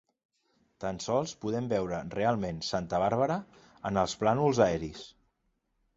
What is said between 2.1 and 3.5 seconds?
realment Santa Bàrbara